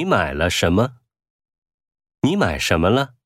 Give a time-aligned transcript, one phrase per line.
[0.00, 0.92] 你买了什么？
[2.22, 3.16] 你买什么了？